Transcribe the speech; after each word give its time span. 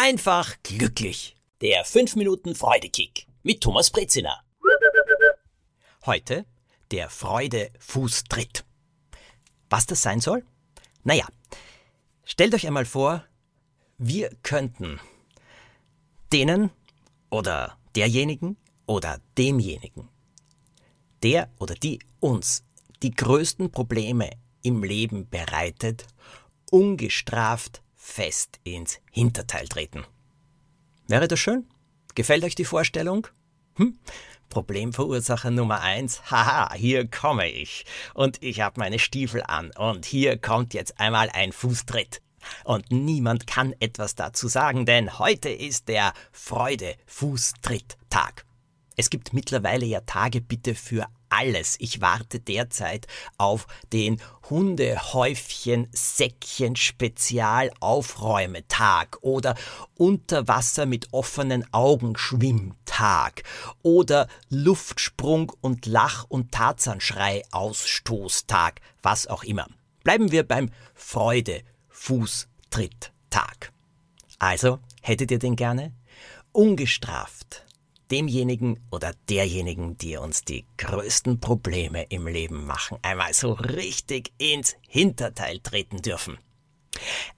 einfach 0.00 0.56
glücklich. 0.62 1.36
Der 1.60 1.84
5 1.84 2.16
Minuten 2.16 2.54
Freudekick 2.54 3.26
mit 3.42 3.60
Thomas 3.60 3.90
Brezina. 3.90 4.42
Heute 6.06 6.46
der 6.90 7.10
Freude 7.10 7.70
Fußtritt. 7.78 8.64
Was 9.68 9.84
das 9.84 10.00
sein 10.00 10.20
soll? 10.20 10.42
Naja, 11.04 11.26
stellt 12.24 12.54
euch 12.54 12.66
einmal 12.66 12.86
vor, 12.86 13.26
wir 13.98 14.30
könnten 14.42 14.98
denen 16.32 16.70
oder 17.28 17.76
derjenigen 17.94 18.56
oder 18.86 19.20
demjenigen, 19.36 20.08
der 21.22 21.50
oder 21.58 21.74
die 21.74 21.98
uns 22.20 22.64
die 23.02 23.10
größten 23.10 23.70
Probleme 23.70 24.30
im 24.62 24.82
Leben 24.82 25.28
bereitet, 25.28 26.06
ungestraft 26.70 27.82
fest 28.10 28.60
ins 28.64 29.00
Hinterteil 29.10 29.68
treten. 29.68 30.04
Wäre 31.06 31.28
das 31.28 31.38
schön? 31.38 31.66
Gefällt 32.14 32.44
euch 32.44 32.54
die 32.54 32.64
Vorstellung? 32.64 33.26
Hm? 33.76 33.98
Problemverursacher 34.48 35.50
Nummer 35.50 35.80
eins. 35.80 36.22
Haha, 36.30 36.74
hier 36.74 37.08
komme 37.08 37.48
ich. 37.48 37.84
Und 38.14 38.42
ich 38.42 38.60
habe 38.60 38.80
meine 38.80 38.98
Stiefel 38.98 39.42
an. 39.42 39.70
Und 39.76 40.06
hier 40.06 40.38
kommt 40.38 40.74
jetzt 40.74 40.98
einmal 40.98 41.30
ein 41.30 41.52
Fußtritt. 41.52 42.20
Und 42.64 42.90
niemand 42.90 43.46
kann 43.46 43.74
etwas 43.80 44.14
dazu 44.14 44.48
sagen, 44.48 44.86
denn 44.86 45.18
heute 45.18 45.50
ist 45.50 45.88
der 45.88 46.14
Freude-Fußtritt-Tag. 46.32 48.46
Es 48.96 49.10
gibt 49.10 49.32
mittlerweile 49.32 49.86
ja 49.86 50.00
Tage 50.00 50.40
bitte 50.40 50.74
für 50.74 51.06
alles. 51.30 51.76
Ich 51.78 52.00
warte 52.00 52.40
derzeit 52.40 53.06
auf 53.38 53.66
den 53.92 54.20
Hundehäufchen 54.50 55.88
Säckchen 55.92 56.76
Spezial 56.76 57.70
Aufräumetag 57.80 59.18
oder 59.22 59.54
Unterwasser 59.96 60.86
mit 60.86 61.12
offenen 61.12 61.64
Augen 61.72 62.16
Schwimmtag 62.16 63.44
oder 63.82 64.28
Luftsprung 64.48 65.52
und 65.60 65.86
Lach- 65.86 66.26
und 66.28 66.52
Tarzanschrei 66.52 67.42
Ausstoßtag, 67.50 68.80
was 69.02 69.26
auch 69.26 69.44
immer. 69.44 69.66
Bleiben 70.04 70.32
wir 70.32 70.46
beim 70.46 70.70
Freude 70.94 71.62
Fußtritttag. 71.88 73.72
Also, 74.38 74.78
hättet 75.02 75.30
ihr 75.30 75.38
den 75.38 75.56
gerne? 75.56 75.92
Ungestraft 76.52 77.64
demjenigen 78.10 78.80
oder 78.90 79.12
derjenigen, 79.28 79.96
die 79.98 80.16
uns 80.16 80.44
die 80.44 80.66
größten 80.76 81.40
Probleme 81.40 82.04
im 82.04 82.26
Leben 82.26 82.66
machen, 82.66 82.98
einmal 83.02 83.34
so 83.34 83.52
richtig 83.52 84.32
ins 84.38 84.76
Hinterteil 84.88 85.60
treten 85.60 86.02
dürfen. 86.02 86.38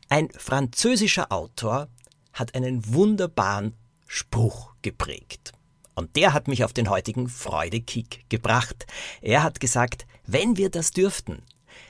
Ein 0.09 0.31
französischer 0.31 1.31
Autor 1.31 1.89
hat 2.33 2.55
einen 2.55 2.93
wunderbaren 2.93 3.75
Spruch 4.07 4.75
geprägt. 4.83 5.53
Und 5.95 6.17
der 6.17 6.33
hat 6.33 6.49
mich 6.49 6.65
auf 6.65 6.73
den 6.73 6.89
heutigen 6.89 7.29
Freudekick 7.29 8.25
gebracht. 8.31 8.87
Er 9.21 9.43
hat 9.43 9.61
gesagt, 9.61 10.07
wenn 10.27 10.57
wir 10.57 10.71
das 10.71 10.91
dürften, 10.91 11.43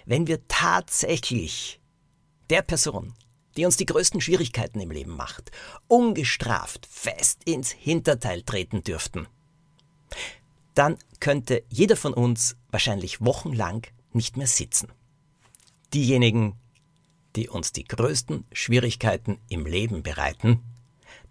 wenn 0.07 0.27
wir 0.27 0.47
tatsächlich 0.49 1.81
der 2.51 2.63
Person, 2.63 3.15
die 3.57 3.65
uns 3.65 3.77
die 3.77 3.87
größten 3.87 4.21
Schwierigkeiten 4.21 4.81
im 4.81 4.91
Leben 4.91 5.17
macht, 5.17 5.51
ungestraft 5.89 6.87
fest 6.91 7.41
ins 7.45 7.71
Hinterteil 7.71 8.43
treten 8.43 8.83
dürften, 8.83 9.27
dann 10.75 10.97
könnte 11.21 11.63
jeder 11.69 11.97
von 11.97 12.15
uns 12.15 12.57
wahrscheinlich 12.71 13.21
wochenlang 13.21 13.87
nicht 14.13 14.37
mehr 14.37 14.47
sitzen. 14.47 14.89
Diejenigen, 15.93 16.55
die 17.37 17.49
uns 17.49 17.73
die 17.73 17.85
größten 17.85 18.45
Schwierigkeiten 18.53 19.39
im 19.49 19.67
Leben 19.67 20.03
bereiten, 20.03 20.63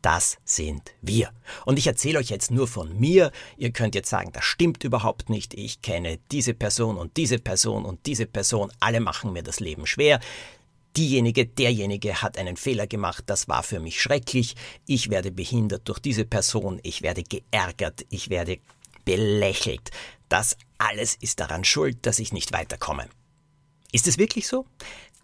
das 0.01 0.37
sind 0.43 0.93
wir. 1.01 1.31
Und 1.65 1.77
ich 1.77 1.85
erzähle 1.85 2.17
euch 2.17 2.29
jetzt 2.29 2.49
nur 2.49 2.67
von 2.67 2.99
mir. 2.99 3.31
Ihr 3.57 3.71
könnt 3.71 3.93
jetzt 3.93 4.09
sagen, 4.09 4.31
das 4.31 4.45
stimmt 4.45 4.83
überhaupt 4.83 5.29
nicht. 5.29 5.53
Ich 5.53 5.83
kenne 5.83 6.17
diese 6.31 6.55
Person 6.55 6.97
und 6.97 7.17
diese 7.17 7.37
Person 7.37 7.85
und 7.85 8.05
diese 8.07 8.25
Person. 8.25 8.71
Alle 8.79 8.99
machen 8.99 9.31
mir 9.31 9.43
das 9.43 9.59
Leben 9.59 9.85
schwer 9.85 10.19
diejenige, 10.97 11.45
derjenige 11.45 12.21
hat 12.21 12.37
einen 12.37 12.57
Fehler 12.57 12.87
gemacht, 12.87 13.23
das 13.27 13.47
war 13.47 13.63
für 13.63 13.79
mich 13.79 14.01
schrecklich, 14.01 14.55
ich 14.85 15.09
werde 15.09 15.31
behindert 15.31 15.87
durch 15.87 15.99
diese 15.99 16.25
Person, 16.25 16.79
ich 16.83 17.01
werde 17.01 17.23
geärgert, 17.23 18.05
ich 18.09 18.29
werde 18.29 18.59
belächelt. 19.05 19.91
Das 20.29 20.57
alles 20.77 21.15
ist 21.15 21.39
daran 21.39 21.63
schuld, 21.63 22.05
dass 22.05 22.19
ich 22.19 22.33
nicht 22.33 22.53
weiterkomme. 22.53 23.07
Ist 23.91 24.07
es 24.07 24.17
wirklich 24.17 24.47
so? 24.47 24.65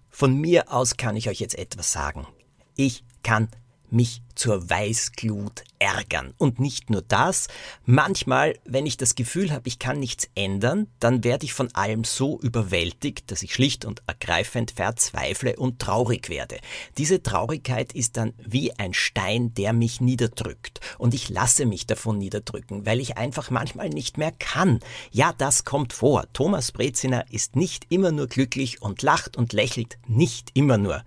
Von 0.09 0.39
mir 0.39 0.71
aus 0.71 0.97
kann 0.97 1.15
ich 1.15 1.29
euch 1.29 1.39
jetzt 1.39 1.57
etwas 1.57 1.91
sagen. 1.91 2.27
Ich 2.75 3.03
kann 3.23 3.49
mich 3.89 4.21
zur 4.35 4.69
Weißglut 4.69 5.63
ärgern. 5.79 6.33
Und 6.37 6.59
nicht 6.59 6.89
nur 6.89 7.01
das, 7.01 7.47
manchmal, 7.85 8.57
wenn 8.65 8.85
ich 8.85 8.97
das 8.97 9.15
Gefühl 9.15 9.51
habe, 9.51 9.67
ich 9.67 9.79
kann 9.79 9.99
nichts 9.99 10.29
ändern, 10.35 10.87
dann 10.99 11.23
werde 11.23 11.45
ich 11.45 11.53
von 11.53 11.73
allem 11.73 12.03
so 12.03 12.39
überwältigt, 12.39 13.31
dass 13.31 13.41
ich 13.41 13.53
schlicht 13.53 13.85
und 13.85 14.03
ergreifend 14.07 14.71
verzweifle 14.71 15.55
und 15.55 15.79
traurig 15.79 16.29
werde. 16.29 16.57
Diese 16.97 17.23
Traurigkeit 17.23 17.93
ist 17.93 18.17
dann 18.17 18.33
wie 18.37 18.73
ein 18.73 18.93
Stein, 18.93 19.53
der 19.53 19.73
mich 19.73 20.01
niederdrückt. 20.01 20.81
Und 20.97 21.13
ich 21.13 21.29
lasse 21.29 21.65
mich 21.65 21.87
davon 21.87 22.17
niederdrücken, 22.17 22.85
weil 22.85 22.99
ich 22.99 23.17
einfach 23.17 23.49
manchmal 23.49 23.89
nicht 23.89 24.17
mehr 24.17 24.31
kann. 24.31 24.79
Ja, 25.11 25.33
das 25.37 25.63
kommt 25.63 25.93
vor. 25.93 26.25
Thomas 26.33 26.71
Breziner 26.71 27.25
ist 27.31 27.55
nicht 27.55 27.87
immer 27.89 28.11
nur 28.11 28.27
glücklich 28.27 28.81
und 28.81 29.01
lacht 29.01 29.37
und 29.37 29.53
lächelt 29.53 29.97
nicht 30.07 30.51
immer 30.53 30.77
nur. 30.77 31.03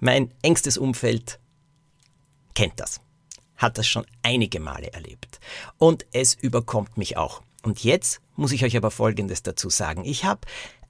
Mein 0.00 0.32
engstes 0.42 0.78
Umfeld 0.78 1.38
kennt 2.54 2.80
das, 2.80 3.00
hat 3.56 3.78
das 3.78 3.86
schon 3.86 4.06
einige 4.22 4.60
Male 4.60 4.92
erlebt. 4.92 5.40
Und 5.78 6.06
es 6.12 6.34
überkommt 6.34 6.96
mich 6.96 7.16
auch. 7.16 7.42
Und 7.62 7.84
jetzt 7.84 8.20
muss 8.36 8.52
ich 8.52 8.64
euch 8.64 8.76
aber 8.76 8.90
Folgendes 8.90 9.42
dazu 9.42 9.70
sagen. 9.70 10.04
Ich 10.04 10.24
habe 10.24 10.40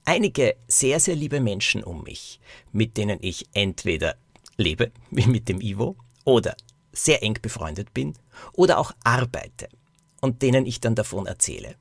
einige 0.05 0.55
sehr, 0.67 0.99
sehr 0.99 1.15
liebe 1.15 1.39
Menschen 1.39 1.83
um 1.83 2.03
mich, 2.03 2.39
mit 2.71 2.97
denen 2.97 3.19
ich 3.21 3.47
entweder 3.53 4.15
lebe, 4.57 4.91
wie 5.11 5.27
mit 5.27 5.49
dem 5.49 5.61
Ivo, 5.61 5.95
oder 6.25 6.55
sehr 6.91 7.23
eng 7.23 7.37
befreundet 7.41 7.93
bin, 7.93 8.13
oder 8.53 8.77
auch 8.77 8.91
arbeite 9.03 9.67
und 10.21 10.41
denen 10.41 10.65
ich 10.65 10.79
dann 10.79 10.95
davon 10.95 11.25
erzähle. 11.25 11.75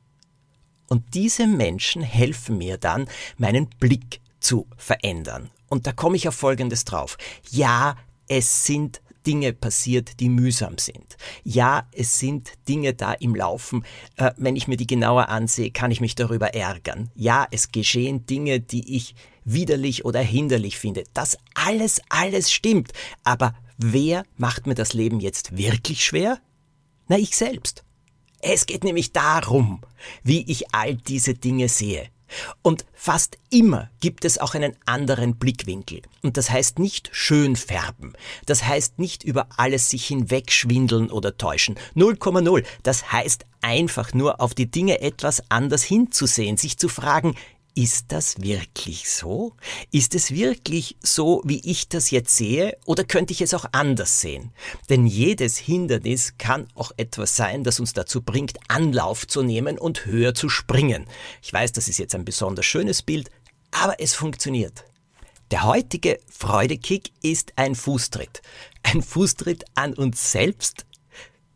Und 0.88 1.14
diese 1.14 1.46
Menschen 1.46 2.02
helfen 2.02 2.58
mir 2.58 2.76
dann, 2.76 3.08
meinen 3.38 3.68
Blick 3.68 4.20
zu 4.40 4.66
verändern. 4.76 5.50
Und 5.68 5.86
da 5.86 5.92
komme 5.92 6.16
ich 6.16 6.28
auf 6.28 6.34
Folgendes 6.34 6.84
drauf. 6.84 7.16
Ja, 7.50 7.96
es 8.28 8.64
sind 8.64 9.00
Dinge 9.26 9.52
passiert, 9.52 10.20
die 10.20 10.28
mühsam 10.28 10.78
sind. 10.78 11.16
Ja, 11.44 11.88
es 11.92 12.18
sind 12.18 12.52
Dinge 12.68 12.94
da 12.94 13.12
im 13.12 13.34
Laufen. 13.34 13.84
Äh, 14.16 14.32
wenn 14.36 14.56
ich 14.56 14.68
mir 14.68 14.76
die 14.76 14.86
genauer 14.86 15.28
ansehe, 15.28 15.70
kann 15.70 15.90
ich 15.90 16.00
mich 16.00 16.14
darüber 16.14 16.54
ärgern. 16.54 17.10
Ja, 17.14 17.46
es 17.50 17.72
geschehen 17.72 18.26
Dinge, 18.26 18.60
die 18.60 18.96
ich 18.96 19.14
widerlich 19.44 20.04
oder 20.04 20.20
hinderlich 20.20 20.78
finde. 20.78 21.04
Das 21.14 21.38
alles, 21.54 22.00
alles 22.08 22.52
stimmt. 22.52 22.92
Aber 23.24 23.54
wer 23.78 24.24
macht 24.36 24.66
mir 24.66 24.74
das 24.74 24.92
Leben 24.92 25.20
jetzt 25.20 25.56
wirklich 25.56 26.04
schwer? 26.04 26.38
Na, 27.08 27.18
ich 27.18 27.36
selbst. 27.36 27.84
Es 28.40 28.66
geht 28.66 28.82
nämlich 28.82 29.12
darum, 29.12 29.82
wie 30.24 30.42
ich 30.50 30.74
all 30.74 30.96
diese 30.96 31.34
Dinge 31.34 31.68
sehe. 31.68 32.08
Und 32.62 32.84
fast 32.94 33.38
immer 33.50 33.90
gibt 34.00 34.24
es 34.24 34.38
auch 34.38 34.54
einen 34.54 34.74
anderen 34.86 35.36
Blickwinkel. 35.36 36.02
Und 36.22 36.36
das 36.36 36.50
heißt 36.50 36.78
nicht 36.78 37.10
schön 37.12 37.56
färben. 37.56 38.12
Das 38.46 38.64
heißt 38.64 38.98
nicht 38.98 39.24
über 39.24 39.48
alles 39.56 39.90
sich 39.90 40.06
hinwegschwindeln 40.06 41.10
oder 41.10 41.36
täuschen. 41.36 41.76
0,0. 41.96 42.64
Das 42.82 43.12
heißt 43.12 43.44
einfach 43.60 44.12
nur 44.12 44.40
auf 44.40 44.54
die 44.54 44.70
Dinge 44.70 45.00
etwas 45.00 45.42
anders 45.48 45.82
hinzusehen, 45.82 46.56
sich 46.56 46.78
zu 46.78 46.88
fragen, 46.88 47.34
ist 47.74 48.12
das 48.12 48.40
wirklich 48.40 49.10
so? 49.10 49.54
Ist 49.90 50.14
es 50.14 50.30
wirklich 50.30 50.96
so, 51.02 51.42
wie 51.44 51.60
ich 51.68 51.88
das 51.88 52.10
jetzt 52.10 52.36
sehe, 52.36 52.76
oder 52.84 53.04
könnte 53.04 53.32
ich 53.32 53.40
es 53.40 53.54
auch 53.54 53.64
anders 53.72 54.20
sehen? 54.20 54.52
Denn 54.90 55.06
jedes 55.06 55.58
Hindernis 55.58 56.34
kann 56.38 56.68
auch 56.74 56.92
etwas 56.96 57.36
sein, 57.36 57.64
das 57.64 57.80
uns 57.80 57.92
dazu 57.92 58.22
bringt, 58.22 58.58
Anlauf 58.68 59.26
zu 59.26 59.42
nehmen 59.42 59.78
und 59.78 60.06
höher 60.06 60.34
zu 60.34 60.48
springen. 60.48 61.06
Ich 61.42 61.52
weiß, 61.52 61.72
das 61.72 61.88
ist 61.88 61.98
jetzt 61.98 62.14
ein 62.14 62.24
besonders 62.24 62.66
schönes 62.66 63.02
Bild, 63.02 63.30
aber 63.70 64.00
es 64.00 64.14
funktioniert. 64.14 64.84
Der 65.50 65.64
heutige 65.64 66.18
Freudekick 66.30 67.10
ist 67.22 67.52
ein 67.56 67.74
Fußtritt. 67.74 68.42
Ein 68.82 69.02
Fußtritt 69.02 69.64
an 69.74 69.94
uns 69.94 70.32
selbst, 70.32 70.86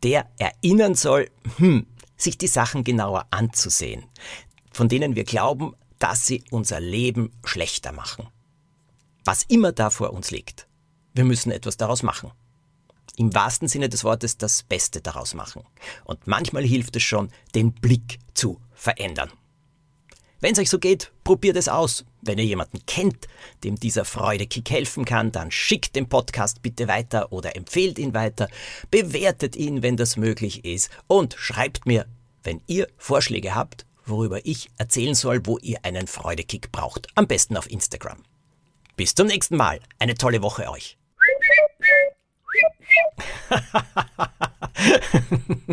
der 0.03 0.29
erinnern 0.37 0.95
soll, 0.95 1.29
hm, 1.57 1.87
sich 2.15 2.37
die 2.37 2.47
Sachen 2.47 2.83
genauer 2.83 3.25
anzusehen, 3.31 4.03
von 4.71 4.89
denen 4.89 5.15
wir 5.15 5.23
glauben, 5.23 5.73
dass 5.99 6.25
sie 6.25 6.43
unser 6.51 6.79
Leben 6.79 7.31
schlechter 7.43 7.91
machen. 7.91 8.27
Was 9.25 9.43
immer 9.43 9.71
da 9.71 9.89
vor 9.89 10.13
uns 10.13 10.31
liegt. 10.31 10.67
Wir 11.13 11.25
müssen 11.25 11.51
etwas 11.51 11.77
daraus 11.77 12.03
machen. 12.03 12.31
Im 13.15 13.33
wahrsten 13.33 13.67
Sinne 13.67 13.89
des 13.89 14.03
Wortes 14.03 14.37
das 14.37 14.63
Beste 14.63 15.01
daraus 15.01 15.33
machen. 15.33 15.63
Und 16.05 16.27
manchmal 16.27 16.63
hilft 16.63 16.95
es 16.95 17.03
schon, 17.03 17.31
den 17.55 17.73
Blick 17.73 18.19
zu 18.35 18.61
verändern. 18.73 19.31
Wenn 20.39 20.53
es 20.53 20.59
euch 20.59 20.69
so 20.69 20.77
geht, 20.77 21.11
probiert 21.23 21.57
es 21.57 21.67
aus. 21.67 22.05
Wenn 22.21 22.37
ihr 22.37 22.45
jemanden 22.45 22.85
kennt, 22.85 23.27
dem 23.63 23.75
dieser 23.75 24.05
Freudekick 24.05 24.69
helfen 24.69 25.03
kann, 25.03 25.31
dann 25.31 25.49
schickt 25.49 25.95
den 25.95 26.09
Podcast 26.09 26.61
bitte 26.61 26.87
weiter 26.87 27.31
oder 27.31 27.55
empfehlt 27.55 27.97
ihn 27.97 28.13
weiter, 28.13 28.47
bewertet 28.91 29.55
ihn, 29.55 29.81
wenn 29.81 29.97
das 29.97 30.15
möglich 30.15 30.63
ist 30.63 30.91
und 31.07 31.35
schreibt 31.39 31.87
mir, 31.87 32.05
wenn 32.43 32.61
ihr 32.67 32.87
Vorschläge 32.97 33.55
habt, 33.55 33.87
worüber 34.09 34.45
ich 34.45 34.69
erzählen 34.77 35.15
soll, 35.15 35.45
wo 35.45 35.57
ihr 35.59 35.79
einen 35.83 36.07
Freudekick 36.07 36.71
braucht. 36.71 37.07
Am 37.15 37.27
besten 37.27 37.57
auf 37.57 37.69
Instagram. 37.69 38.23
Bis 38.95 39.15
zum 39.15 39.27
nächsten 39.27 39.57
Mal. 39.57 39.79
Eine 39.99 40.15
tolle 40.15 40.41
Woche 40.41 40.69
euch. 40.69 40.97